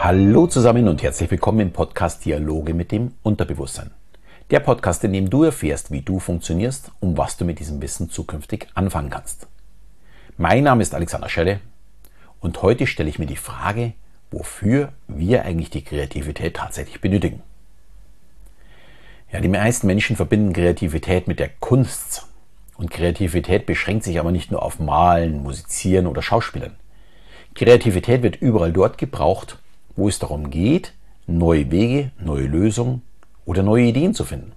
[0.00, 3.90] Hallo zusammen und herzlich willkommen im Podcast Dialoge mit dem Unterbewusstsein.
[4.52, 8.08] Der Podcast, in dem du erfährst, wie du funktionierst und was du mit diesem Wissen
[8.08, 9.48] zukünftig anfangen kannst.
[10.36, 11.58] Mein Name ist Alexander Schelle
[12.38, 13.92] und heute stelle ich mir die Frage,
[14.30, 17.42] wofür wir eigentlich die Kreativität tatsächlich benötigen.
[19.32, 22.28] Ja, die meisten Menschen verbinden Kreativität mit der Kunst.
[22.76, 26.76] Und Kreativität beschränkt sich aber nicht nur auf Malen, Musizieren oder Schauspielen.
[27.56, 29.58] Kreativität wird überall dort gebraucht,
[29.98, 30.94] wo es darum geht,
[31.26, 33.02] neue Wege, neue Lösungen
[33.44, 34.52] oder neue Ideen zu finden.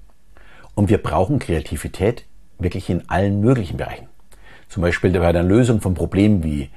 [0.76, 2.26] Und wir brauchen Kreativität
[2.60, 4.08] wirklich in allen möglichen Bereichen.
[4.70, 6.70] Zum Beispiel bei der Lösung von Problemen wie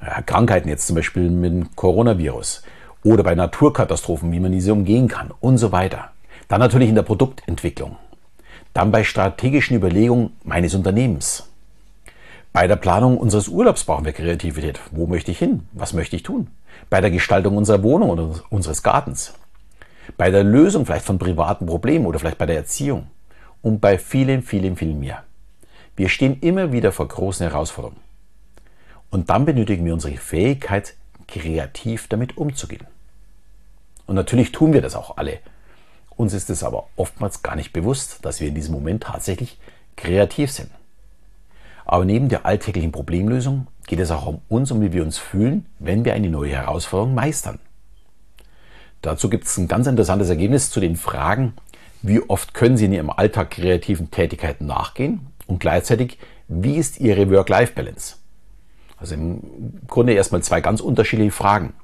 [0.00, 2.62] ja, Krankheiten, jetzt zum Beispiel mit dem Coronavirus,
[3.02, 6.10] oder bei Naturkatastrophen, wie man diese umgehen kann und so weiter.
[6.48, 7.96] Dann natürlich in der Produktentwicklung.
[8.74, 11.50] Dann bei strategischen Überlegungen meines Unternehmens.
[12.54, 14.78] Bei der Planung unseres Urlaubs brauchen wir Kreativität.
[14.92, 15.66] Wo möchte ich hin?
[15.72, 16.46] Was möchte ich tun?
[16.88, 19.34] Bei der Gestaltung unserer Wohnung oder unseres Gartens.
[20.16, 23.08] Bei der Lösung vielleicht von privaten Problemen oder vielleicht bei der Erziehung.
[23.60, 25.24] Und bei vielen, vielen, vielen mehr.
[25.96, 28.00] Wir stehen immer wieder vor großen Herausforderungen.
[29.10, 30.94] Und dann benötigen wir unsere Fähigkeit,
[31.26, 32.86] kreativ damit umzugehen.
[34.06, 35.40] Und natürlich tun wir das auch alle.
[36.14, 39.58] Uns ist es aber oftmals gar nicht bewusst, dass wir in diesem Moment tatsächlich
[39.96, 40.70] kreativ sind.
[41.84, 45.66] Aber neben der alltäglichen Problemlösung geht es auch um uns und wie wir uns fühlen,
[45.78, 47.58] wenn wir eine neue Herausforderung meistern.
[49.02, 51.52] Dazu gibt es ein ganz interessantes Ergebnis zu den Fragen,
[52.00, 56.18] wie oft können Sie in Ihrem Alltag kreativen Tätigkeiten nachgehen und gleichzeitig,
[56.48, 58.16] wie ist Ihre Work-Life-Balance?
[58.96, 61.74] Also im Grunde erstmal zwei ganz unterschiedliche Fragen.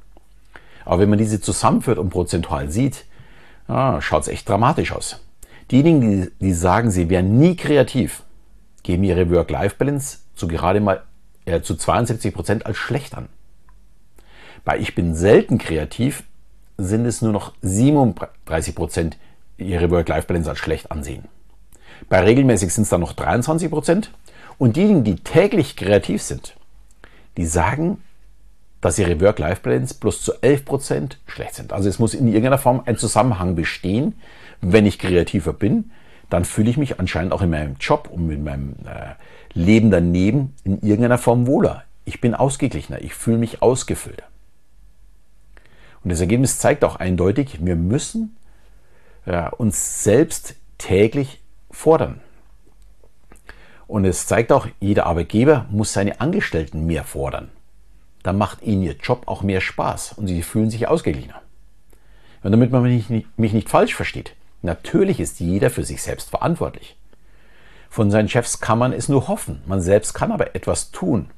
[0.85, 3.05] Aber wenn man diese zusammenführt und prozentual sieht,
[3.69, 5.21] ah, schaut es echt dramatisch aus.
[5.71, 8.23] Diejenigen, die, die sagen, sie wären nie kreativ,
[8.83, 11.03] geben ihre Work-Life-Balance zu gerade mal
[11.45, 13.29] äh, zu 72 Prozent als schlecht an.
[14.65, 16.25] Bei Ich bin selten kreativ
[16.77, 19.19] sind es nur noch 37 Prozent,
[19.59, 21.25] ihre Work-Life-Balance als schlecht ansehen.
[22.09, 24.11] Bei regelmäßig sind es dann noch 23 Prozent.
[24.59, 26.57] Und diejenigen, die täglich kreativ sind,
[27.37, 28.03] die sagen,
[28.81, 31.73] dass ihre Work-Life-Balance bloß zu 11% schlecht sind.
[31.73, 34.15] Also es muss in irgendeiner Form ein Zusammenhang bestehen.
[34.63, 35.91] Wenn ich kreativer bin,
[36.31, 39.15] dann fühle ich mich anscheinend auch in meinem Job und mit meinem äh,
[39.53, 41.85] Leben daneben in irgendeiner Form wohler.
[42.05, 44.25] Ich bin ausgeglichener, ich fühle mich ausgefüllter.
[46.03, 48.37] Und das Ergebnis zeigt auch eindeutig, wir müssen
[49.27, 52.21] äh, uns selbst täglich fordern.
[53.87, 57.51] Und es zeigt auch, jeder Arbeitgeber muss seine Angestellten mehr fordern
[58.23, 61.41] dann macht ihnen ihr Job auch mehr Spaß und sie fühlen sich ausgeglichener.
[62.43, 66.31] Und damit man mich nicht, mich nicht falsch versteht, natürlich ist jeder für sich selbst
[66.31, 66.97] verantwortlich.
[67.89, 71.31] Von seinen Chefs kann man es nur hoffen, man selbst kann aber etwas tun.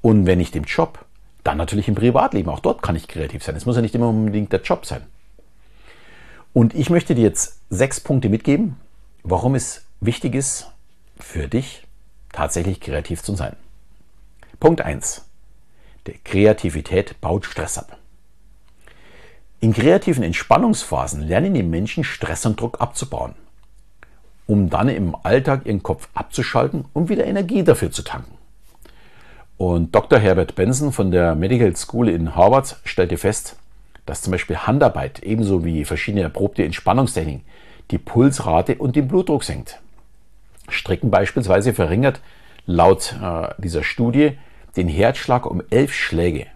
[0.00, 1.04] Und wenn nicht im Job,
[1.44, 2.50] dann natürlich im Privatleben.
[2.50, 3.56] Auch dort kann ich kreativ sein.
[3.56, 5.02] Es muss ja nicht immer unbedingt der Job sein.
[6.52, 8.76] Und ich möchte dir jetzt sechs Punkte mitgeben,
[9.22, 10.70] warum es wichtig ist,
[11.18, 11.86] für dich
[12.32, 13.56] tatsächlich kreativ zu sein.
[14.60, 15.24] Punkt 1.
[16.06, 17.98] Die Kreativität baut Stress ab.
[19.60, 23.34] In kreativen Entspannungsphasen lernen die Menschen Stress und Druck abzubauen,
[24.46, 28.38] um dann im Alltag ihren Kopf abzuschalten und wieder Energie dafür zu tanken.
[29.56, 30.20] Und Dr.
[30.20, 33.56] Herbert Benson von der Medical School in Harvard stellte fest,
[34.06, 37.42] dass zum Beispiel Handarbeit ebenso wie verschiedene erprobte Entspannungstechniken
[37.90, 39.80] die Pulsrate und den Blutdruck senkt.
[40.68, 42.20] Stricken beispielsweise verringert
[42.64, 44.38] laut äh, dieser Studie
[44.76, 46.46] den Herzschlag um elf Schläge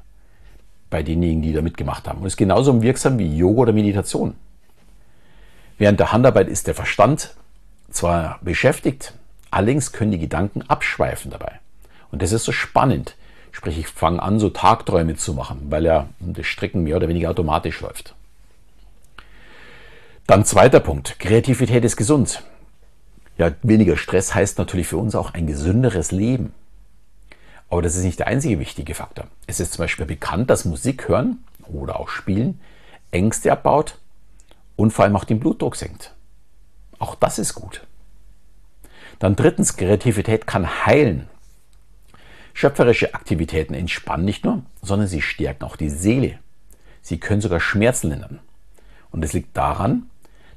[0.93, 2.21] bei denjenigen, die da mitgemacht haben.
[2.21, 4.35] Und ist genauso wirksam wie Yoga oder Meditation.
[5.79, 7.35] Während der Handarbeit ist der Verstand
[7.91, 9.15] zwar beschäftigt,
[9.51, 11.59] allerdings können die Gedanken abschweifen dabei.
[12.13, 13.17] Und das ist so spannend.
[13.51, 17.31] Sprich, ich fange an, so Tagträume zu machen, weil ja das Stricken mehr oder weniger
[17.31, 18.15] automatisch läuft.
[20.27, 21.19] Dann zweiter Punkt.
[21.19, 22.45] Kreativität ist gesund.
[23.39, 26.53] Ja, weniger Stress heißt natürlich für uns auch ein gesünderes Leben.
[27.73, 29.29] Aber das ist nicht der einzige wichtige Faktor.
[29.47, 32.61] Es ist zum Beispiel bekannt, dass Musik hören oder auch Spielen
[33.11, 33.97] Ängste abbaut
[34.77, 36.15] und vor allem auch den Blutdruck senkt.
[36.99, 37.87] Auch das ist gut.
[39.21, 41.31] Dann drittens, Kreativität kann heilen.
[42.53, 46.41] Schöpferische Aktivitäten entspannen nicht nur, sondern sie stärken auch die Seele.
[47.01, 48.41] Sie können sogar Schmerzen lindern.
[49.11, 50.11] Und es liegt daran,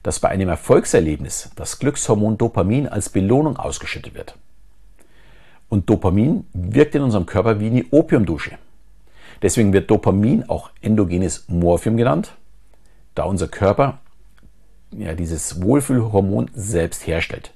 [0.03, 4.35] dass bei einem Erfolgserlebnis das Glückshormon Dopamin als Belohnung ausgeschüttet wird.
[5.75, 8.51] Und Dopamin wirkt in unserem Körper wie eine Opiumdusche.
[9.41, 12.31] Deswegen wird Dopamin auch endogenes Morphium genannt,
[13.13, 13.99] da unser Körper
[14.97, 17.51] ja, dieses Wohlfühlhormon selbst herstellt.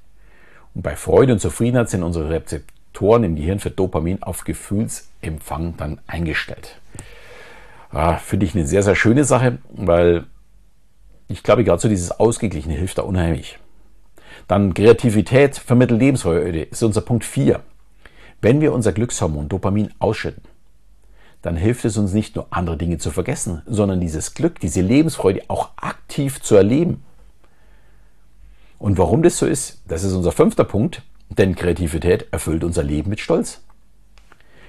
[0.76, 6.02] Und bei Freude und Zufriedenheit sind unsere Rezeptoren im Gehirn für Dopamin auf Gefühlsempfang dann
[6.06, 6.82] eingestellt.
[7.92, 10.26] ah, finde ich eine sehr, sehr schöne Sache, weil
[11.30, 13.60] ich glaube, gerade so dieses Ausgeglichene hilft da unheimlich.
[14.50, 17.62] Dann Kreativität vermittelt Lebensfreude ist unser Punkt 4.
[18.42, 20.44] Wenn wir unser Glückshormon Dopamin ausschütten,
[21.42, 25.44] dann hilft es uns nicht nur andere Dinge zu vergessen, sondern dieses Glück, diese Lebensfreude
[25.48, 27.04] auch aktiv zu erleben.
[28.78, 33.10] Und warum das so ist, das ist unser fünfter Punkt, denn Kreativität erfüllt unser Leben
[33.10, 33.62] mit Stolz.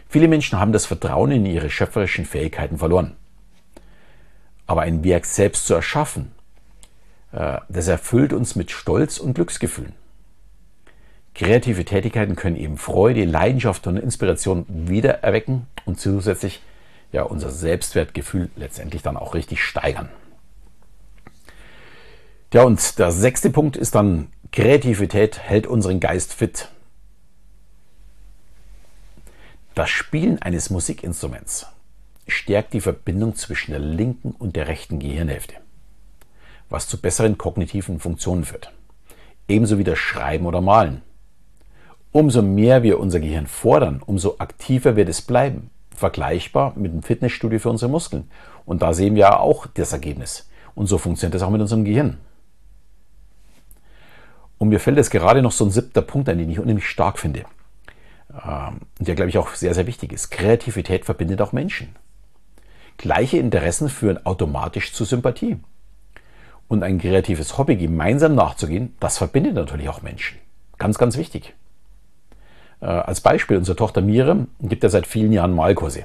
[0.08, 3.17] Viele Menschen haben das Vertrauen in ihre schöpferischen Fähigkeiten verloren.
[4.67, 6.32] Aber ein Werk selbst zu erschaffen,
[7.32, 9.94] äh, das erfüllt uns mit Stolz und Glücksgefühlen.
[11.35, 16.61] Kreative Tätigkeiten können eben Freude, Leidenschaft und Inspiration wiedererwecken und zusätzlich
[17.12, 20.09] ja unser Selbstwertgefühl letztendlich dann auch richtig steigern.
[22.53, 26.69] Ja, und der sechste Punkt ist dann, Kreativität hält unseren Geist fit.
[29.75, 31.67] Das Spielen eines Musikinstruments
[32.27, 35.55] stärkt die Verbindung zwischen der linken und der rechten Gehirnhälfte,
[36.69, 38.73] was zu besseren kognitiven Funktionen führt.
[39.47, 41.03] Ebenso wie das Schreiben oder Malen.
[42.12, 45.70] Umso mehr wir unser Gehirn fordern, umso aktiver wird es bleiben.
[45.94, 48.30] Vergleichbar mit einem Fitnessstudio für unsere Muskeln.
[48.66, 50.48] Und da sehen wir auch das Ergebnis.
[50.74, 52.18] Und so funktioniert es auch mit unserem Gehirn.
[54.58, 57.18] Und mir fällt jetzt gerade noch so ein siebter Punkt ein, den ich unheimlich stark
[57.18, 57.44] finde.
[58.30, 60.30] Ähm, und der, glaube ich, auch sehr, sehr wichtig ist.
[60.30, 61.94] Kreativität verbindet auch Menschen.
[62.96, 65.58] Gleiche Interessen führen automatisch zu Sympathie.
[66.68, 70.38] Und ein kreatives Hobby gemeinsam nachzugehen, das verbindet natürlich auch Menschen.
[70.78, 71.54] Ganz, ganz wichtig.
[72.81, 76.05] Äh, als Beispiel, unsere Tochter Miriam gibt ja seit vielen Jahren Malkurse.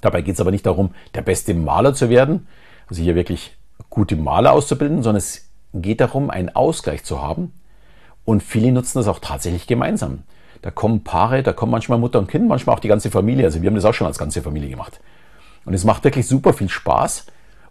[0.00, 2.46] Dabei geht es aber nicht darum, der beste Maler zu werden,
[2.88, 3.56] also hier wirklich
[3.90, 7.52] gute Maler auszubilden, sondern es geht darum, einen Ausgleich zu haben
[8.24, 10.22] und viele nutzen das auch tatsächlich gemeinsam.
[10.62, 13.46] Da kommen Paare, da kommen manchmal Mutter und Kind, manchmal auch die ganze Familie.
[13.46, 15.00] Also wir haben das auch schon als ganze Familie gemacht.
[15.64, 17.26] Und es macht wirklich super viel Spaß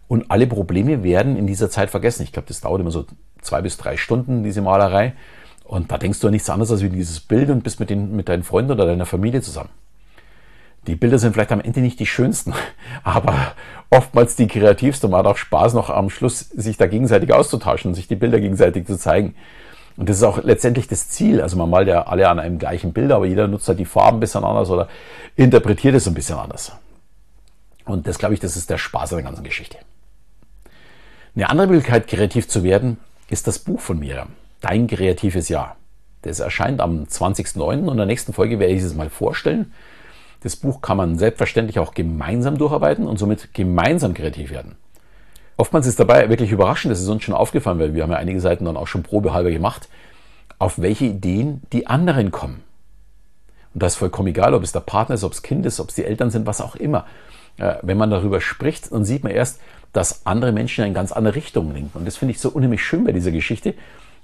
[0.08, 2.22] und alle Probleme werden in dieser Zeit vergessen.
[2.24, 3.06] Ich glaube, das dauert immer so
[3.42, 5.14] zwei bis drei Stunden, diese Malerei.
[5.70, 8.16] Und da denkst du an nichts anderes als wie dieses Bild und bist mit, den,
[8.16, 9.68] mit deinen Freunden oder deiner Familie zusammen.
[10.88, 12.54] Die Bilder sind vielleicht am Ende nicht die schönsten,
[13.04, 13.52] aber
[13.88, 15.08] oftmals die kreativsten.
[15.08, 18.40] Man hat auch Spaß noch am Schluss, sich da gegenseitig auszutauschen und sich die Bilder
[18.40, 19.36] gegenseitig zu zeigen.
[19.96, 21.40] Und das ist auch letztendlich das Ziel.
[21.40, 24.16] Also man malt ja alle an einem gleichen Bild, aber jeder nutzt halt die Farben
[24.16, 24.88] ein bisschen anders oder
[25.36, 26.72] interpretiert es ein bisschen anders.
[27.84, 29.78] Und das glaube ich, das ist der Spaß an der ganzen Geschichte.
[31.36, 32.96] Eine andere Möglichkeit, kreativ zu werden,
[33.28, 34.26] ist das Buch von mir,
[34.60, 35.76] Dein kreatives Jahr.
[36.22, 37.82] Das erscheint am 20.09.
[37.82, 39.72] und in der nächsten Folge werde ich es mal vorstellen.
[40.42, 44.76] Das Buch kann man selbstverständlich auch gemeinsam durcharbeiten und somit gemeinsam kreativ werden.
[45.56, 48.40] Oftmals ist dabei wirklich überraschend, das ist uns schon aufgefallen, weil wir haben ja einige
[48.40, 49.88] Seiten dann auch schon probehalber gemacht,
[50.58, 52.62] auf welche Ideen die anderen kommen.
[53.72, 55.90] Und das ist vollkommen egal, ob es der Partner ist, ob es Kind ist, ob
[55.90, 57.06] es die Eltern sind, was auch immer.
[57.82, 59.60] Wenn man darüber spricht, dann sieht man erst,
[59.92, 61.98] dass andere Menschen in eine ganz andere Richtung lenken.
[61.98, 63.74] Und das finde ich so unheimlich schön bei dieser Geschichte,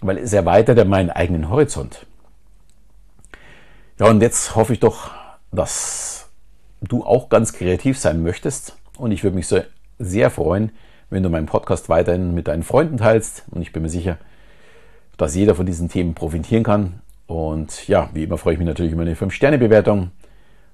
[0.00, 2.06] weil es erweitert ja meinen eigenen Horizont.
[3.98, 5.10] Ja, und jetzt hoffe ich doch,
[5.52, 6.28] dass
[6.82, 8.76] du auch ganz kreativ sein möchtest.
[8.98, 9.52] Und ich würde mich
[9.98, 10.72] sehr freuen,
[11.10, 13.44] wenn du meinen Podcast weiterhin mit deinen Freunden teilst.
[13.50, 14.18] Und ich bin mir sicher,
[15.16, 17.00] dass jeder von diesen Themen profitieren kann.
[17.26, 20.10] Und ja, wie immer freue ich mich natürlich über eine 5-Sterne-Bewertung.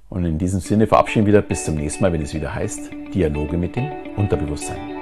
[0.09, 2.91] Und in diesem Sinne verabschieden wir wieder bis zum nächsten Mal, wenn es wieder heißt
[3.14, 5.01] Dialoge mit dem Unterbewusstsein.